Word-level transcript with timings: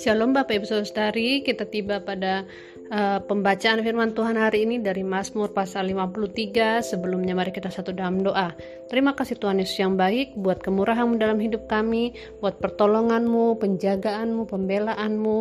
Shalom 0.00 0.32
Bapak 0.32 0.56
Ibu 0.56 0.64
Saudari, 0.64 1.44
kita 1.44 1.68
tiba 1.68 2.00
pada 2.00 2.48
uh, 2.88 3.20
pembacaan 3.20 3.84
firman 3.84 4.16
Tuhan 4.16 4.40
hari 4.40 4.64
ini 4.64 4.80
dari 4.80 5.04
Mazmur 5.04 5.52
pasal 5.52 5.92
53. 5.92 6.80
Sebelumnya 6.80 7.36
mari 7.36 7.52
kita 7.52 7.68
satu 7.68 7.92
dalam 7.92 8.24
doa. 8.24 8.56
Terima 8.88 9.12
kasih 9.12 9.36
Tuhan 9.36 9.60
Yesus 9.60 9.76
yang 9.76 10.00
baik 10.00 10.32
buat 10.40 10.64
kemurahan 10.64 11.12
dalam 11.20 11.36
hidup 11.36 11.68
kami, 11.68 12.16
buat 12.40 12.56
pertolonganmu, 12.56 13.60
penjagaanmu, 13.60 14.48
pembelaanmu, 14.48 15.38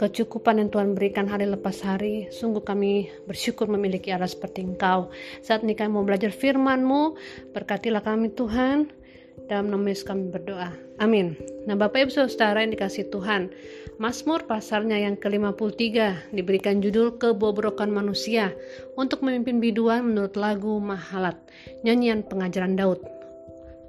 kecukupan 0.00 0.56
yang 0.64 0.72
Tuhan 0.72 0.96
berikan 0.96 1.28
hari 1.28 1.44
lepas 1.52 1.84
hari. 1.84 2.32
Sungguh 2.32 2.64
kami 2.64 3.12
bersyukur 3.28 3.68
memiliki 3.68 4.08
Allah 4.08 4.32
seperti 4.32 4.64
Engkau. 4.64 5.12
Saat 5.44 5.68
ini 5.68 5.76
kami 5.76 6.00
mau 6.00 6.04
belajar 6.08 6.32
firman-Mu, 6.32 7.12
berkatilah 7.52 8.00
kami 8.00 8.32
Tuhan. 8.32 9.04
Dalam 9.46 9.70
nama 9.70 9.86
Yesus 9.86 10.02
kami 10.02 10.34
berdoa. 10.34 10.74
Amin. 10.98 11.38
Nah 11.70 11.78
Bapak 11.78 12.06
Ibu 12.06 12.12
Saudara 12.12 12.66
yang 12.66 12.74
dikasih 12.74 13.06
Tuhan, 13.14 13.54
Mazmur 14.02 14.42
pasalnya 14.44 14.98
yang 14.98 15.14
ke-53 15.14 16.34
diberikan 16.34 16.82
judul 16.82 17.14
Kebobrokan 17.14 17.94
Manusia 17.94 18.50
untuk 18.98 19.22
memimpin 19.22 19.62
biduan 19.62 20.02
menurut 20.02 20.34
lagu 20.34 20.82
Mahalat, 20.82 21.38
nyanyian 21.86 22.26
pengajaran 22.26 22.74
Daud. 22.74 23.00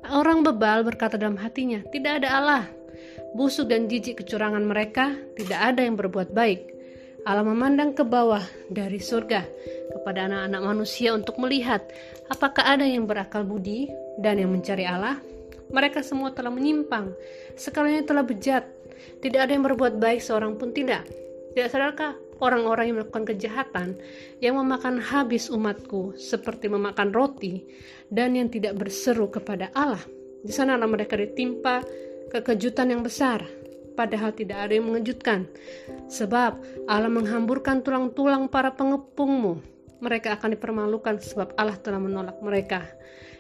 Orang 0.08 0.46
bebal 0.46 0.86
berkata 0.86 1.18
dalam 1.20 1.36
hatinya, 1.36 1.82
tidak 1.90 2.24
ada 2.24 2.30
Allah. 2.38 2.64
Busuk 3.36 3.68
dan 3.74 3.90
jijik 3.92 4.24
kecurangan 4.24 4.64
mereka, 4.64 5.18
tidak 5.36 5.60
ada 5.74 5.82
yang 5.84 6.00
berbuat 6.00 6.32
baik. 6.32 6.78
Allah 7.28 7.44
memandang 7.44 7.92
ke 7.92 8.08
bawah 8.08 8.40
dari 8.72 9.04
surga 9.04 9.44
kepada 9.92 10.32
anak-anak 10.32 10.62
manusia 10.64 11.12
untuk 11.12 11.36
melihat 11.44 11.84
apakah 12.32 12.64
ada 12.64 12.88
yang 12.88 13.04
berakal 13.04 13.44
budi 13.44 13.92
dan 14.24 14.40
yang 14.40 14.56
mencari 14.56 14.88
Allah. 14.88 15.20
Mereka 15.68 16.00
semua 16.04 16.32
telah 16.32 16.52
menyimpang, 16.54 17.12
sekalinya 17.60 18.04
telah 18.08 18.24
bejat, 18.24 18.64
tidak 19.20 19.40
ada 19.48 19.52
yang 19.52 19.66
berbuat 19.68 20.00
baik 20.00 20.24
seorang 20.24 20.56
pun 20.56 20.72
tidak. 20.72 21.06
Tidak 21.54 21.68
sadarkah 21.74 22.14
orang-orang 22.42 22.94
yang 22.94 22.96
melakukan 23.02 23.26
kejahatan 23.34 23.98
yang 24.42 24.62
memakan 24.62 25.02
habis 25.02 25.50
umatku 25.50 26.14
seperti 26.14 26.70
memakan 26.70 27.10
roti 27.10 27.66
dan 28.14 28.38
yang 28.38 28.48
tidak 28.54 28.78
berseru 28.78 29.30
kepada 29.30 29.74
Allah. 29.74 30.02
Di 30.46 30.54
sana 30.54 30.78
mereka 30.86 31.18
ditimpa 31.18 31.82
kekejutan 32.30 32.94
yang 32.94 33.02
besar, 33.02 33.42
padahal 33.98 34.32
tidak 34.38 34.70
ada 34.70 34.74
yang 34.78 34.86
mengejutkan. 34.86 35.50
Sebab 36.08 36.86
Allah 36.86 37.10
menghamburkan 37.10 37.82
tulang-tulang 37.82 38.46
para 38.48 38.70
pengepungmu. 38.78 39.76
Mereka 39.98 40.38
akan 40.38 40.54
dipermalukan 40.54 41.18
sebab 41.18 41.58
Allah 41.58 41.74
telah 41.82 41.98
menolak 41.98 42.38
mereka. 42.46 42.86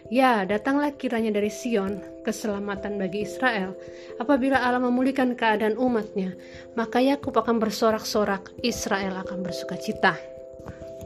Ya, 0.08 0.48
datanglah 0.48 0.96
kiranya 0.96 1.36
dari 1.36 1.52
Sion 1.52 2.00
keselamatan 2.24 2.96
bagi 2.96 3.28
Israel. 3.28 3.76
Apabila 4.20 4.64
Allah 4.64 4.80
memulihkan 4.80 5.36
keadaan 5.36 5.76
umatnya, 5.76 6.32
maka 6.80 7.04
Yakub 7.04 7.36
akan 7.36 7.60
bersorak-sorak, 7.60 8.56
Israel 8.64 9.20
akan 9.20 9.44
bersuka 9.44 9.76
cita. 9.76 10.16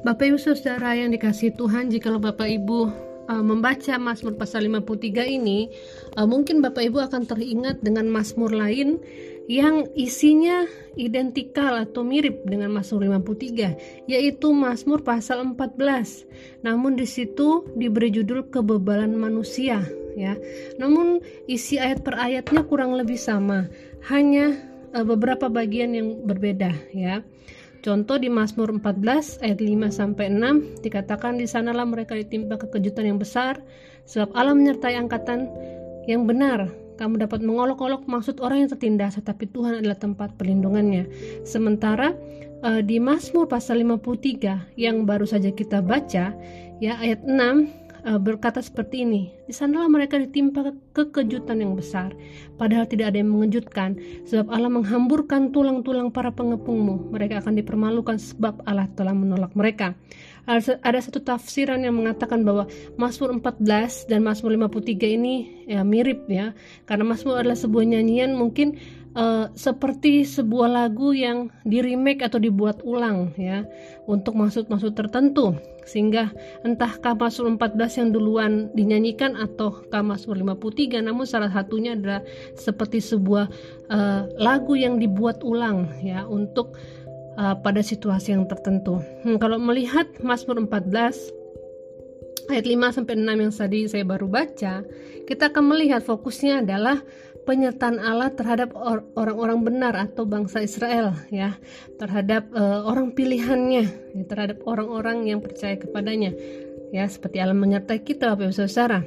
Bapak 0.02 0.34
Ibu 0.34 0.38
Saudara 0.38 0.98
yang 0.98 1.14
dikasih 1.14 1.54
Tuhan, 1.58 1.90
jika 1.90 2.14
Bapak 2.14 2.50
Ibu 2.50 3.11
uh, 3.32 3.40
membaca 3.40 3.96
Mazmur 3.96 4.36
pasal 4.36 4.68
53 4.68 5.24
ini, 5.32 5.72
uh, 6.20 6.28
mungkin 6.28 6.60
Bapak 6.60 6.84
Ibu 6.92 7.00
akan 7.08 7.24
teringat 7.24 7.80
dengan 7.80 8.12
Mazmur 8.12 8.52
lain 8.52 9.00
yang 9.50 9.88
isinya 9.98 10.68
identikal 11.00 11.80
atau 11.82 12.06
mirip 12.06 12.46
dengan 12.46 12.72
Mazmur 12.72 13.08
53 13.08 14.06
yaitu 14.06 14.48
Mazmur 14.54 15.02
pasal 15.02 15.44
14 15.44 16.62
namun 16.62 16.94
di 16.94 17.10
situ 17.10 17.66
diberi 17.74 18.14
judul 18.14 18.48
kebebalan 18.48 19.18
manusia 19.18 19.82
ya. 20.14 20.38
Namun 20.78 21.20
isi 21.50 21.82
ayat 21.82 22.06
per 22.06 22.16
ayatnya 22.20 22.64
kurang 22.68 22.96
lebih 22.96 23.18
sama 23.18 23.66
hanya 24.08 24.56
uh, 24.94 25.04
beberapa 25.04 25.50
bagian 25.50 25.96
yang 25.96 26.22
berbeda 26.28 26.72
ya 26.94 27.26
Contoh 27.82 28.22
di 28.22 28.30
Mazmur 28.30 28.78
14 28.78 29.42
ayat 29.42 29.58
5 29.58 29.90
sampai 29.90 30.30
6 30.30 30.86
dikatakan 30.86 31.42
di 31.42 31.50
sanalah 31.50 31.86
mereka 31.90 32.14
ditimpa 32.14 32.62
kekejutan 32.62 33.10
yang 33.10 33.18
besar 33.18 33.58
sebab 34.06 34.30
Allah 34.38 34.54
menyertai 34.54 35.02
angkatan 35.02 35.50
yang 36.06 36.30
benar 36.30 36.70
kamu 37.02 37.18
dapat 37.18 37.42
mengolok-olok 37.42 38.06
maksud 38.06 38.38
orang 38.46 38.62
yang 38.62 38.70
tertindas, 38.70 39.18
tetapi 39.18 39.50
Tuhan 39.50 39.82
adalah 39.82 39.98
tempat 39.98 40.38
perlindungannya. 40.38 41.10
Sementara 41.42 42.14
uh, 42.62 42.78
di 42.86 43.02
Mazmur 43.02 43.50
pasal 43.50 43.82
53 43.82 44.78
yang 44.78 45.10
baru 45.10 45.26
saja 45.26 45.50
kita 45.50 45.82
baca, 45.82 46.30
ya 46.78 46.94
ayat 47.02 47.26
6 47.26 47.34
uh, 47.34 47.58
berkata 48.22 48.62
seperti 48.64 49.06
ini. 49.06 49.30
Di 49.46 49.54
sanalah 49.54 49.92
mereka 49.92 50.18
ditimpa 50.18 50.74
kekejutan 50.96 51.62
yang 51.62 51.78
besar, 51.78 52.16
padahal 52.58 52.90
tidak 52.90 53.14
ada 53.14 53.22
yang 53.22 53.30
mengejutkan, 53.30 54.00
sebab 54.26 54.50
Allah 54.50 54.72
menghamburkan 54.74 55.54
tulang-tulang 55.54 56.10
para 56.10 56.34
pengepungmu. 56.34 57.14
Mereka 57.14 57.46
akan 57.46 57.60
dipermalukan 57.60 58.18
sebab 58.18 58.64
Allah 58.66 58.90
telah 58.98 59.14
menolak 59.14 59.54
mereka 59.54 59.94
ada 60.82 61.00
satu 61.00 61.22
tafsiran 61.22 61.86
yang 61.86 62.02
mengatakan 62.02 62.42
bahwa 62.42 62.66
Mazmur 62.98 63.38
14 63.38 64.10
dan 64.10 64.26
Mazmur 64.26 64.58
53 64.58 65.18
ini 65.18 65.36
ya 65.70 65.86
mirip 65.86 66.26
ya 66.26 66.58
karena 66.90 67.06
Mazmur 67.06 67.38
adalah 67.38 67.58
sebuah 67.58 67.86
nyanyian 67.86 68.34
mungkin 68.34 68.82
uh, 69.16 69.52
seperti 69.54 70.24
sebuah 70.24 70.70
lagu 70.72 71.12
yang 71.12 71.52
di 71.68 71.84
remake 71.84 72.24
atau 72.24 72.40
dibuat 72.40 72.84
ulang 72.84 73.36
ya 73.36 73.66
untuk 74.08 74.38
maksud-maksud 74.38 74.96
tertentu 74.96 75.56
sehingga 75.84 76.30
entahkah 76.62 77.18
Mazmur 77.18 77.58
14 77.58 78.00
yang 78.00 78.10
duluan 78.14 78.70
dinyanyikan 78.78 79.34
atau 79.34 79.82
Mazmur 79.90 80.38
53 80.38 81.02
namun 81.02 81.26
salah 81.26 81.50
satunya 81.50 81.98
adalah 81.98 82.22
seperti 82.54 83.02
sebuah 83.02 83.50
uh, 83.90 84.22
lagu 84.38 84.78
yang 84.78 85.02
dibuat 85.02 85.42
ulang 85.42 85.90
ya 86.00 86.24
untuk 86.30 86.78
uh, 87.36 87.58
pada 87.60 87.82
situasi 87.82 88.38
yang 88.38 88.46
tertentu. 88.48 89.02
Hmm, 89.26 89.42
kalau 89.42 89.58
melihat 89.58 90.08
Mazmur 90.22 90.62
14 90.70 91.42
ayat 92.52 92.66
5 92.68 92.96
sampai 93.02 93.16
6 93.16 93.44
yang 93.44 93.54
tadi 93.54 93.80
saya 93.88 94.04
baru 94.04 94.28
baca, 94.28 94.84
kita 95.26 95.44
akan 95.54 95.64
melihat 95.72 96.04
fokusnya 96.04 96.66
adalah 96.66 97.00
penyertaan 97.44 97.98
Allah 97.98 98.30
terhadap 98.32 98.74
orang-orang 99.18 99.60
benar 99.66 99.94
atau 99.98 100.24
bangsa 100.24 100.62
Israel 100.62 101.18
ya, 101.34 101.58
terhadap 101.98 102.50
uh, 102.54 102.86
orang 102.86 103.12
pilihannya, 103.18 103.86
ya, 104.14 104.24
terhadap 104.30 104.62
orang-orang 104.66 105.30
yang 105.30 105.40
percaya 105.42 105.78
kepadanya. 105.78 106.34
Ya, 106.92 107.08
seperti 107.08 107.40
Allah 107.40 107.56
menyertai 107.56 108.04
kita 108.04 108.36
Bapak 108.36 108.52
Ibu 108.52 108.56
Saudara. 108.56 109.02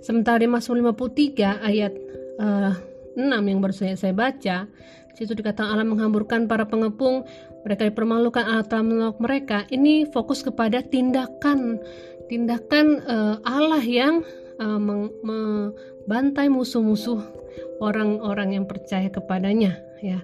Sementara 0.00 0.38
di 0.38 0.46
Mazmur 0.46 0.94
53 0.94 1.66
ayat 1.66 1.92
uh, 2.38 2.72
6 3.18 3.26
yang 3.26 3.58
baru 3.58 3.74
saya, 3.74 3.98
saya 3.98 4.14
baca, 4.14 4.70
situ 5.14 5.32
dikatakan 5.34 5.70
Allah 5.70 5.86
menghamburkan 5.86 6.50
para 6.50 6.66
pengepung 6.66 7.22
mereka 7.62 7.86
dipermalukan 7.88 8.44
atau 8.44 8.82
menolak 8.82 9.18
mereka 9.22 9.58
ini 9.70 10.04
fokus 10.10 10.42
kepada 10.42 10.82
tindakan 10.82 11.78
tindakan 12.26 13.00
uh, 13.06 13.38
Allah 13.46 13.80
yang 13.80 14.26
uh, 14.58 14.78
membantai 15.22 16.50
musuh-musuh 16.50 17.43
orang-orang 17.78 18.56
yang 18.60 18.64
percaya 18.64 19.08
kepadanya 19.10 19.78
ya. 20.02 20.20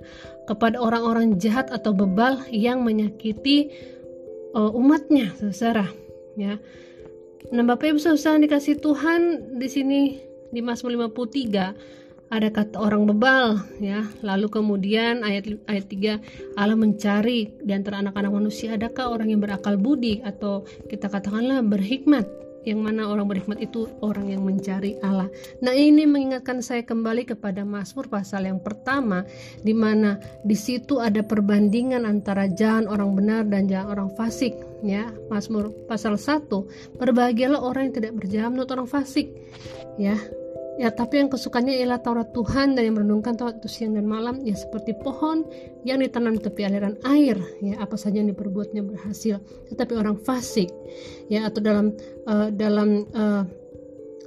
Kepada 0.47 0.83
orang-orang 0.83 1.39
jahat 1.39 1.71
atau 1.71 1.95
bebal 1.95 2.43
yang 2.51 2.83
menyakiti 2.83 3.71
uh, 4.55 4.71
umatnya 4.75 5.33
saudara 5.39 5.87
ya. 6.35 6.59
Nah 7.51 7.65
Bapak 7.65 7.95
Ibu 7.95 7.99
saudara 7.99 8.43
dikasih 8.43 8.79
Tuhan 8.79 9.21
di 9.59 9.69
sini 9.71 10.01
di 10.51 10.61
Mazmur 10.61 11.11
53 11.11 12.31
ada 12.31 12.47
kata 12.47 12.79
orang 12.79 13.11
bebal 13.11 13.59
ya. 13.83 14.07
Lalu 14.23 14.47
kemudian 14.51 15.27
ayat 15.27 15.51
ayat 15.67 15.87
3 15.91 16.55
Allah 16.55 16.79
mencari 16.79 17.51
di 17.59 17.73
antara 17.75 17.99
anak-anak 18.07 18.31
manusia 18.31 18.79
adakah 18.79 19.19
orang 19.19 19.35
yang 19.35 19.43
berakal 19.43 19.75
budi? 19.75 20.23
Atau 20.23 20.63
kita 20.87 21.11
katakanlah 21.11 21.67
berhikmat 21.67 22.31
yang 22.65 22.85
mana 22.85 23.09
orang 23.09 23.25
berhikmat 23.29 23.59
itu 23.61 23.89
orang 24.05 24.29
yang 24.29 24.45
mencari 24.45 25.01
Allah. 25.01 25.29
Nah, 25.65 25.73
ini 25.73 26.05
mengingatkan 26.05 26.61
saya 26.61 26.85
kembali 26.85 27.25
kepada 27.25 27.65
Mazmur 27.65 28.13
pasal 28.13 28.49
yang 28.49 28.61
pertama 28.61 29.25
di 29.65 29.73
mana 29.73 30.21
di 30.45 30.57
situ 30.57 31.01
ada 31.01 31.25
perbandingan 31.25 32.05
antara 32.05 32.49
jalan 32.53 32.85
orang 32.89 33.11
benar 33.17 33.43
dan 33.49 33.65
jalan 33.69 33.89
orang 33.93 34.11
fasik, 34.17 34.53
ya. 34.85 35.09
Mazmur 35.33 35.73
pasal 35.89 36.21
1, 36.21 36.49
berbahagialah 37.01 37.61
orang 37.61 37.91
yang 37.91 37.95
tidak 37.97 38.13
berjalan 38.19 38.51
menurut 38.57 38.71
orang 38.77 38.89
fasik. 38.91 39.33
Ya, 40.01 40.17
Ya, 40.81 40.89
tapi 40.89 41.21
yang 41.21 41.29
kesukaannya 41.29 41.77
ialah 41.77 42.01
Taurat 42.01 42.33
Tuhan 42.33 42.73
dan 42.73 42.89
yang 42.89 42.97
merenungkan 42.97 43.37
Taurat 43.37 43.61
itu 43.61 43.69
siang 43.69 44.01
dan 44.01 44.09
malam, 44.09 44.41
ya 44.41 44.57
seperti 44.57 44.97
pohon 44.97 45.45
yang 45.85 46.01
ditanam 46.01 46.33
di 46.33 46.41
tepi 46.41 46.65
aliran 46.65 46.97
air, 47.05 47.37
ya 47.61 47.85
apa 47.85 48.01
saja 48.01 48.25
yang 48.25 48.33
diperbuatnya 48.33 48.81
berhasil. 48.89 49.45
Tetapi 49.69 49.93
orang 49.93 50.17
fasik, 50.25 50.73
ya 51.29 51.45
atau 51.45 51.61
dalam 51.61 51.93
uh, 52.25 52.49
dalam 52.49 53.05
uh, 53.13 53.45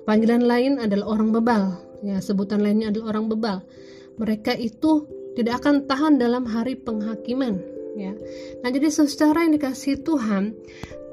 panggilan 0.06 0.46
lain 0.46 0.78
adalah 0.78 1.18
orang 1.18 1.34
bebal, 1.34 1.74
ya 2.06 2.22
sebutan 2.22 2.62
lainnya 2.62 2.94
adalah 2.94 3.18
orang 3.18 3.34
bebal. 3.34 3.58
Mereka 4.22 4.54
itu 4.54 5.10
tidak 5.34 5.66
akan 5.66 5.90
tahan 5.90 6.22
dalam 6.22 6.46
hari 6.46 6.78
penghakiman, 6.78 7.58
ya. 7.98 8.14
Nah, 8.62 8.70
jadi 8.70 8.94
secara 8.94 9.50
yang 9.50 9.58
dikasih 9.58 10.06
Tuhan 10.06 10.54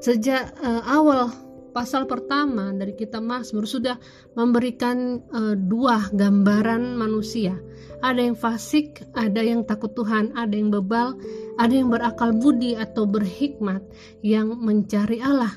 sejak 0.05 0.53
uh, 0.61 0.85
awal 0.85 1.33
pasal 1.71 2.05
pertama 2.05 2.75
dari 2.75 2.93
kitab 2.93 3.23
Mazmur 3.23 3.63
sudah 3.63 3.95
memberikan 4.35 5.23
uh, 5.31 5.55
dua 5.55 6.11
gambaran 6.11 6.99
manusia. 6.99 7.55
Ada 8.03 8.27
yang 8.27 8.37
fasik, 8.37 9.01
ada 9.15 9.41
yang 9.41 9.63
takut 9.63 9.95
Tuhan, 9.95 10.35
ada 10.35 10.51
yang 10.51 10.69
bebal, 10.69 11.15
ada 11.55 11.73
yang 11.73 11.87
berakal 11.87 12.35
budi 12.35 12.75
atau 12.75 13.07
berhikmat 13.07 13.81
yang 14.21 14.51
mencari 14.59 15.23
Allah. 15.23 15.55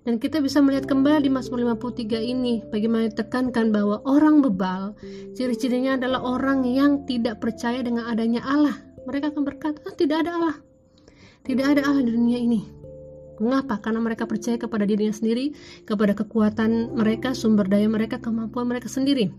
Dan 0.00 0.16
kita 0.16 0.40
bisa 0.40 0.64
melihat 0.64 0.88
kembali 0.88 1.28
di 1.28 1.30
Mazmur 1.30 1.60
53 1.60 2.24
ini 2.24 2.64
bagaimana 2.72 3.12
ditekankan 3.12 3.68
bahwa 3.68 4.00
orang 4.08 4.40
bebal 4.40 4.96
ciri-cirinya 5.36 6.00
adalah 6.00 6.24
orang 6.24 6.64
yang 6.64 7.04
tidak 7.04 7.36
percaya 7.36 7.84
dengan 7.84 8.08
adanya 8.08 8.40
Allah. 8.48 8.80
Mereka 9.04 9.36
akan 9.36 9.42
berkata, 9.44 9.84
ah, 9.84 9.92
tidak 9.92 10.24
ada 10.24 10.40
Allah. 10.40 10.56
Tidak 11.44 11.66
ada 11.66 11.84
Allah 11.84 12.00
di 12.00 12.12
dunia 12.16 12.40
ini 12.40 12.79
Mengapa? 13.40 13.80
Karena 13.80 14.04
mereka 14.04 14.28
percaya 14.28 14.60
kepada 14.60 14.84
dirinya 14.84 15.16
sendiri, 15.16 15.56
kepada 15.88 16.12
kekuatan 16.12 16.92
mereka, 16.92 17.32
sumber 17.32 17.66
daya 17.66 17.88
mereka, 17.88 18.20
kemampuan 18.20 18.68
mereka 18.68 18.92
sendiri. 18.92 19.32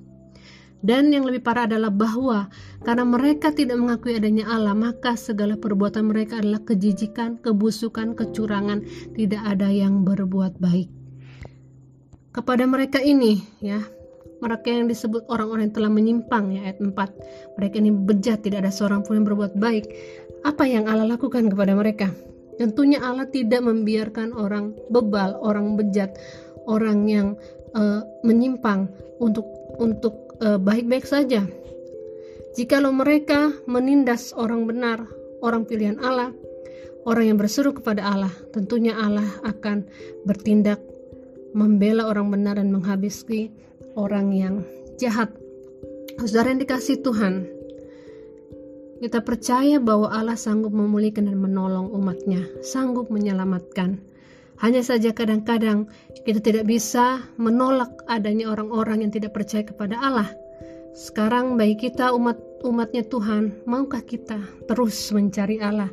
Dan 0.81 1.13
yang 1.13 1.29
lebih 1.29 1.45
parah 1.45 1.69
adalah 1.69 1.93
bahwa 1.93 2.49
karena 2.81 3.05
mereka 3.05 3.53
tidak 3.53 3.77
mengakui 3.77 4.17
adanya 4.17 4.49
Allah, 4.49 4.73
maka 4.73 5.13
segala 5.13 5.53
perbuatan 5.53 6.09
mereka 6.09 6.41
adalah 6.41 6.65
kejijikan, 6.65 7.37
kebusukan, 7.37 8.17
kecurangan, 8.17 8.81
tidak 9.13 9.41
ada 9.45 9.69
yang 9.69 10.01
berbuat 10.01 10.57
baik. 10.57 10.89
Kepada 12.33 12.65
mereka 12.65 12.97
ini, 12.97 13.45
ya, 13.61 13.85
mereka 14.41 14.73
yang 14.73 14.89
disebut 14.89 15.29
orang-orang 15.29 15.69
yang 15.69 15.75
telah 15.77 15.91
menyimpang 15.93 16.49
ya 16.57 16.65
ayat 16.65 16.81
4. 16.81 16.97
Mereka 17.61 17.75
ini 17.77 17.91
bejat, 17.93 18.41
tidak 18.41 18.65
ada 18.65 18.73
seorang 18.73 19.05
pun 19.05 19.21
yang 19.21 19.29
berbuat 19.29 19.53
baik. 19.61 19.85
Apa 20.41 20.65
yang 20.65 20.89
Allah 20.89 21.05
lakukan 21.05 21.45
kepada 21.53 21.77
mereka? 21.77 22.09
Tentunya 22.61 23.01
Allah 23.01 23.25
tidak 23.25 23.65
membiarkan 23.65 24.37
orang 24.37 24.77
bebal, 24.93 25.33
orang 25.41 25.73
bejat, 25.73 26.13
orang 26.69 27.09
yang 27.09 27.33
uh, 27.73 28.05
menyimpang 28.21 28.85
untuk 29.17 29.49
untuk 29.81 30.37
uh, 30.45 30.61
baik-baik 30.61 31.09
saja. 31.09 31.41
Jikalau 32.53 32.93
mereka 32.93 33.49
menindas 33.65 34.29
orang 34.37 34.69
benar, 34.69 35.09
orang 35.41 35.65
pilihan 35.65 35.97
Allah, 36.05 36.37
orang 37.09 37.33
yang 37.33 37.37
berseru 37.41 37.73
kepada 37.73 38.05
Allah, 38.05 38.33
tentunya 38.53 38.93
Allah 38.93 39.25
akan 39.41 39.89
bertindak 40.29 40.77
membela 41.57 42.05
orang 42.05 42.29
benar 42.29 42.61
dan 42.61 42.69
menghabisi 42.69 43.49
orang 43.97 44.37
yang 44.37 44.55
jahat. 45.01 45.33
Saudara 46.21 46.53
yang 46.53 46.61
dikasih 46.61 47.01
Tuhan, 47.01 47.49
kita 49.01 49.17
percaya 49.25 49.81
bahwa 49.81 50.13
Allah 50.13 50.37
sanggup 50.37 50.69
memulihkan 50.69 51.25
dan 51.25 51.41
menolong 51.41 51.89
umatnya, 51.89 52.45
sanggup 52.61 53.09
menyelamatkan. 53.09 53.97
Hanya 54.61 54.85
saja 54.85 55.09
kadang-kadang 55.09 55.89
kita 56.21 56.37
tidak 56.37 56.69
bisa 56.69 57.25
menolak 57.41 57.89
adanya 58.05 58.53
orang-orang 58.53 59.01
yang 59.01 59.09
tidak 59.09 59.33
percaya 59.33 59.65
kepada 59.65 59.97
Allah. 59.97 60.29
Sekarang 60.93 61.57
bagi 61.57 61.81
kita 61.81 62.13
umat 62.13 62.37
umatnya 62.61 63.01
Tuhan, 63.01 63.65
maukah 63.65 64.05
kita 64.05 64.37
terus 64.69 65.09
mencari 65.09 65.57
Allah? 65.57 65.89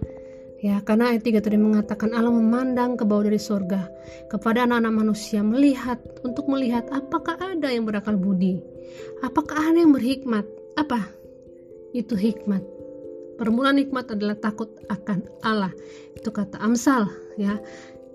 Ya, 0.60 0.84
karena 0.84 1.16
ayat 1.16 1.24
3 1.24 1.40
tadi 1.40 1.56
mengatakan 1.56 2.12
Allah 2.12 2.34
memandang 2.34 3.00
ke 3.00 3.08
bawah 3.08 3.24
dari 3.24 3.40
surga 3.40 3.88
kepada 4.28 4.68
anak-anak 4.68 4.92
manusia 4.92 5.40
melihat 5.40 5.96
untuk 6.20 6.44
melihat 6.44 6.84
apakah 6.92 7.40
ada 7.40 7.72
yang 7.72 7.88
berakal 7.88 8.20
budi, 8.20 8.60
apakah 9.24 9.72
ada 9.72 9.80
yang 9.80 9.96
berhikmat. 9.96 10.44
Apa? 10.76 11.08
Itu 11.94 12.18
hikmat 12.18 12.77
Permulaan 13.38 13.78
nikmat 13.78 14.10
adalah 14.10 14.34
takut 14.34 14.66
akan 14.90 15.22
Allah. 15.46 15.70
Itu 16.18 16.34
kata 16.34 16.58
Amsal 16.58 17.06
ya. 17.38 17.56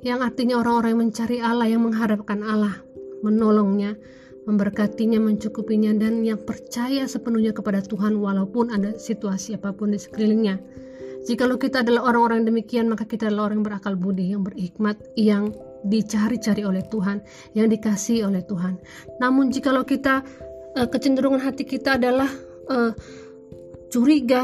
Yang 0.03 0.19
artinya 0.19 0.59
orang-orang 0.59 0.89
yang 0.91 1.01
mencari 1.07 1.37
Allah, 1.39 1.67
yang 1.71 1.87
mengharapkan 1.87 2.43
Allah, 2.43 2.75
menolongnya, 3.23 3.95
memberkatinya, 4.43 5.15
mencukupinya 5.23 5.95
dan 5.95 6.27
yang 6.27 6.43
percaya 6.43 7.07
sepenuhnya 7.07 7.55
kepada 7.55 7.79
Tuhan 7.79 8.19
walaupun 8.19 8.75
ada 8.75 8.99
situasi 8.99 9.55
apa 9.55 9.71
pun 9.71 9.95
di 9.95 9.99
sekelilingnya. 10.03 10.59
Jikalau 11.23 11.55
kita 11.55 11.87
adalah 11.87 12.11
orang-orang 12.11 12.43
demikian, 12.43 12.91
maka 12.91 13.07
kita 13.07 13.31
adalah 13.31 13.47
orang 13.47 13.63
yang 13.63 13.67
berakal 13.71 13.95
budi, 13.95 14.35
yang 14.35 14.43
berhikmat, 14.43 14.99
yang 15.15 15.55
dicari-cari 15.87 16.67
oleh 16.67 16.83
Tuhan, 16.91 17.23
yang 17.55 17.71
dikasih 17.71 18.27
oleh 18.27 18.43
Tuhan. 18.43 18.75
Namun 19.23 19.47
jikalau 19.47 19.87
kita 19.87 20.19
uh, 20.75 20.87
kecenderungan 20.91 21.39
hati 21.39 21.63
kita 21.63 21.95
adalah 21.95 22.27
uh, 22.67 22.91
curiga, 23.87 24.43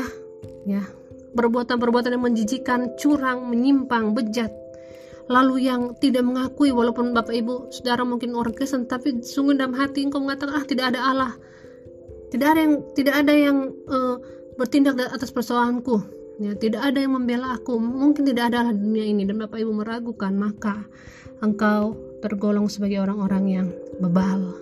ya 0.70 0.86
perbuatan-perbuatan 1.34 2.18
yang 2.18 2.26
menjijikan, 2.26 2.98
curang, 2.98 3.50
menyimpang, 3.50 4.18
bejat, 4.18 4.50
lalu 5.30 5.70
yang 5.70 5.94
tidak 6.02 6.26
mengakui 6.26 6.74
walaupun 6.74 7.14
Bapak 7.14 7.34
Ibu 7.34 7.70
Saudara 7.70 8.02
mungkin 8.02 8.34
orang 8.34 8.58
Kristen 8.58 8.90
tapi 8.90 9.22
sungguh 9.22 9.54
dalam 9.54 9.78
hati 9.78 10.10
engkau 10.10 10.22
mengatakan 10.22 10.58
ah 10.58 10.66
tidak 10.66 10.96
ada 10.96 11.00
Allah. 11.06 11.34
Tidak 12.30 12.46
ada 12.46 12.62
yang 12.62 12.76
tidak 12.94 13.16
ada 13.26 13.34
yang 13.34 13.58
uh, 13.90 14.16
bertindak 14.58 15.02
atas 15.02 15.34
persoalanku. 15.34 16.02
Ya, 16.40 16.56
tidak 16.56 16.86
ada 16.86 17.04
yang 17.04 17.20
membela 17.20 17.58
aku. 17.58 17.76
Mungkin 17.78 18.24
tidak 18.24 18.54
ada 18.54 18.72
di 18.72 18.80
dunia 18.80 19.06
ini 19.06 19.28
dan 19.28 19.42
Bapak 19.44 19.60
Ibu 19.60 19.76
meragukan, 19.76 20.32
maka 20.38 20.88
engkau 21.44 21.98
tergolong 22.24 22.72
sebagai 22.72 23.04
orang-orang 23.04 23.44
yang 23.50 23.68
bebal. 24.00 24.56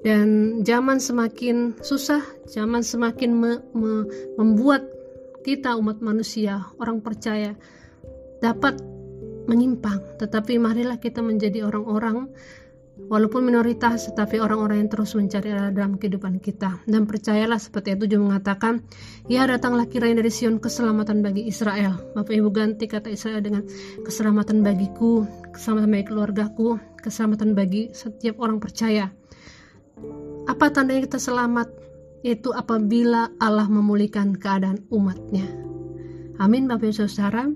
Dan 0.00 0.62
zaman 0.62 1.02
semakin 1.02 1.76
susah, 1.82 2.22
zaman 2.46 2.86
semakin 2.86 3.30
me, 3.34 3.52
me, 3.74 4.06
membuat 4.38 4.86
kita 5.48 5.80
umat 5.80 6.04
manusia, 6.04 6.68
orang 6.76 7.00
percaya 7.00 7.56
dapat 8.44 8.76
menyimpang, 9.48 10.20
tetapi 10.20 10.60
marilah 10.60 11.00
kita 11.00 11.24
menjadi 11.24 11.64
orang-orang 11.64 12.28
walaupun 13.08 13.46
minoritas 13.48 14.10
tetapi 14.12 14.42
orang-orang 14.42 14.84
yang 14.84 14.90
terus 14.92 15.16
mencari 15.16 15.54
Allah 15.56 15.72
dalam 15.72 15.96
kehidupan 15.96 16.42
kita. 16.44 16.84
Dan 16.84 17.08
percayalah 17.08 17.56
seperti 17.56 17.96
itu 17.96 18.12
juga 18.12 18.36
mengatakan 18.36 18.84
ya 19.24 19.48
datanglah 19.48 19.88
kiranya 19.88 20.20
dari 20.20 20.28
Sion 20.28 20.60
keselamatan 20.60 21.24
bagi 21.24 21.48
Israel. 21.48 21.96
Bapak 22.12 22.34
Ibu 22.36 22.52
ganti 22.52 22.84
kata 22.84 23.08
Israel 23.08 23.40
dengan 23.40 23.64
keselamatan 24.04 24.60
bagiku 24.60 25.24
keselamatan 25.56 25.88
bagi 25.88 26.06
keluargaku 26.12 26.68
keselamatan 27.00 27.56
bagi 27.56 27.88
setiap 27.96 28.36
orang 28.42 28.60
percaya. 28.60 29.08
Apa 30.44 30.68
tandanya 30.74 31.08
kita 31.08 31.16
selamat 31.22 31.77
yaitu 32.22 32.50
apabila 32.50 33.30
Allah 33.38 33.66
memulihkan 33.70 34.34
keadaan 34.34 34.82
umatnya. 34.90 35.46
Amin 36.38 36.70
Bapak 36.70 36.90
Ibu 36.90 37.06
Saudara. 37.06 37.50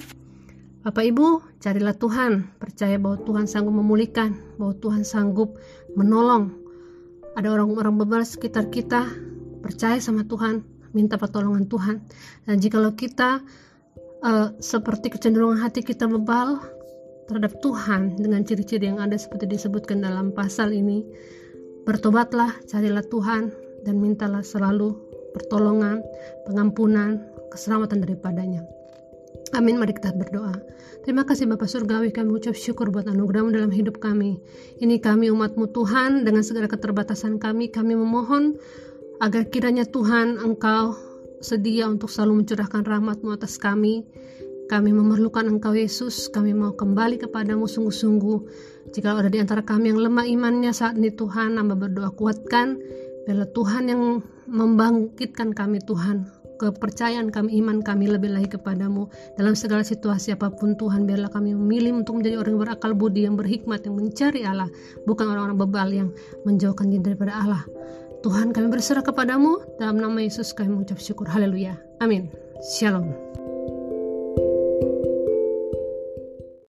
Bapak 0.82 1.06
Ibu, 1.06 1.26
carilah 1.62 1.94
Tuhan, 1.94 2.58
percaya 2.58 2.98
bahwa 2.98 3.22
Tuhan 3.22 3.46
sanggup 3.46 3.78
memulihkan, 3.78 4.34
bahwa 4.58 4.74
Tuhan 4.82 5.06
sanggup 5.06 5.54
menolong. 5.94 6.50
Ada 7.38 7.54
orang-orang 7.54 8.02
bebal 8.02 8.26
sekitar 8.26 8.66
kita, 8.66 9.06
percaya 9.62 10.02
sama 10.02 10.26
Tuhan, 10.26 10.66
minta 10.90 11.14
pertolongan 11.14 11.70
Tuhan. 11.70 12.02
Dan 12.50 12.58
jikalau 12.58 12.98
kita 12.98 13.46
uh, 14.26 14.48
seperti 14.58 15.14
kecenderungan 15.14 15.62
hati 15.62 15.86
kita 15.86 16.10
bebal 16.10 16.58
terhadap 17.30 17.62
Tuhan 17.62 18.18
dengan 18.18 18.42
ciri-ciri 18.42 18.90
yang 18.90 18.98
ada 18.98 19.14
seperti 19.14 19.46
disebutkan 19.46 20.02
dalam 20.02 20.34
pasal 20.34 20.74
ini, 20.74 21.06
bertobatlah, 21.86 22.58
carilah 22.66 23.06
Tuhan, 23.06 23.54
dan 23.82 23.98
mintalah 23.98 24.42
selalu 24.42 24.94
pertolongan, 25.32 26.02
pengampunan, 26.46 27.22
keselamatan 27.50 28.02
daripadanya. 28.02 28.62
Amin, 29.52 29.76
mari 29.76 29.92
kita 29.92 30.16
berdoa. 30.16 30.56
Terima 31.04 31.28
kasih 31.28 31.44
Bapak 31.44 31.68
Surgawi, 31.68 32.08
kami 32.08 32.40
ucap 32.40 32.56
syukur 32.56 32.88
buat 32.88 33.04
anugerahmu 33.04 33.52
dalam 33.52 33.68
hidup 33.68 34.00
kami. 34.00 34.40
Ini 34.80 34.96
kami 35.02 35.28
umatmu 35.28 35.68
Tuhan, 35.76 36.24
dengan 36.24 36.40
segala 36.40 36.70
keterbatasan 36.72 37.36
kami, 37.36 37.68
kami 37.68 37.92
memohon 37.92 38.56
agar 39.20 39.44
kiranya 39.52 39.84
Tuhan 39.84 40.40
Engkau 40.40 40.96
sedia 41.42 41.90
untuk 41.90 42.08
selalu 42.08 42.42
mencurahkan 42.46 42.86
rahmatmu 42.86 43.28
atas 43.34 43.60
kami. 43.60 44.06
Kami 44.70 44.88
memerlukan 44.88 45.44
Engkau 45.44 45.76
Yesus, 45.76 46.32
kami 46.32 46.56
mau 46.56 46.72
kembali 46.72 47.20
kepadamu 47.20 47.68
sungguh-sungguh. 47.68 48.38
Jika 48.94 49.12
ada 49.12 49.28
di 49.28 49.36
antara 49.36 49.60
kami 49.60 49.92
yang 49.92 50.00
lemah 50.00 50.24
imannya 50.24 50.72
saat 50.72 50.96
ini 50.96 51.12
Tuhan, 51.12 51.60
nambah 51.60 51.76
berdoa 51.76 52.08
kuatkan, 52.16 52.80
Biarlah 53.26 53.48
Tuhan 53.54 53.84
yang 53.90 54.02
membangkitkan 54.50 55.54
kami 55.54 55.78
Tuhan. 55.82 56.26
Kepercayaan 56.62 57.34
kami, 57.34 57.58
iman 57.58 57.82
kami 57.82 58.06
lebih 58.06 58.30
lagi 58.30 58.54
kepadamu. 58.54 59.10
Dalam 59.34 59.58
segala 59.58 59.82
situasi 59.82 60.30
apa 60.30 60.46
pun 60.54 60.78
Tuhan 60.78 61.10
biarlah 61.10 61.26
kami 61.34 61.58
memilih 61.58 62.06
untuk 62.06 62.22
menjadi 62.22 62.38
orang 62.38 62.54
yang 62.54 62.62
berakal 62.62 62.92
budi 62.94 63.26
yang 63.26 63.34
berhikmat 63.34 63.82
yang 63.82 63.98
mencari 63.98 64.46
Allah. 64.46 64.70
Bukan 65.02 65.26
orang-orang 65.26 65.58
bebal 65.58 65.88
yang 65.90 66.08
menjauhkan 66.46 66.86
diri 66.86 67.02
daripada 67.02 67.34
Allah. 67.34 67.62
Tuhan 68.22 68.54
kami 68.54 68.70
berserah 68.70 69.02
kepadamu. 69.02 69.82
Dalam 69.82 69.98
nama 69.98 70.22
Yesus 70.22 70.54
kami 70.54 70.70
mengucap 70.70 71.02
syukur. 71.02 71.26
Haleluya. 71.26 71.74
Amin. 71.98 72.30
Shalom 72.62 73.41